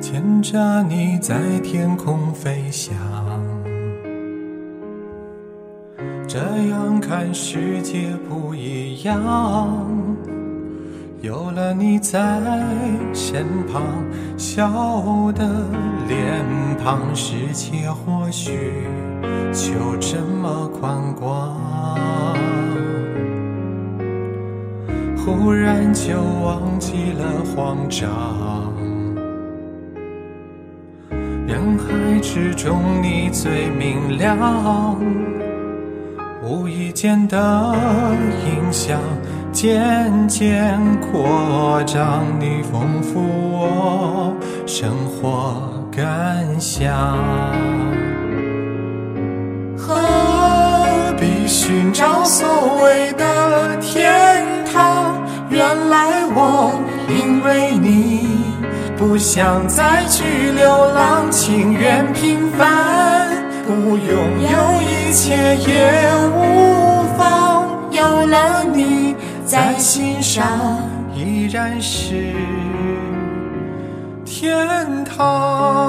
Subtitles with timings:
[0.00, 2.94] 牵着你在天空飞翔，
[6.26, 6.38] 这
[6.70, 9.86] 样看世界不一样。
[11.20, 12.40] 有了你在
[13.12, 13.82] 身旁，
[14.38, 15.66] 笑的
[16.08, 16.44] 脸
[16.82, 18.72] 庞，世界或许
[19.52, 21.60] 就这么宽广。
[25.18, 28.72] 忽然就忘记了慌张，
[31.50, 34.96] 人海之中你最明亮，
[36.44, 37.74] 无意间的
[38.46, 39.00] 影响
[39.50, 44.32] 渐渐扩张，你丰富我
[44.64, 47.18] 生活感想。
[49.76, 49.96] 何
[51.18, 52.46] 必寻找所
[52.84, 55.16] 谓的天堂？
[55.50, 56.70] 原来我
[57.08, 58.38] 因为你
[58.96, 60.89] 不想再去流浪，
[65.10, 67.66] 一切也无妨。
[67.90, 70.46] 有了你在心上，
[71.12, 72.32] 依然是
[74.24, 75.79] 天堂。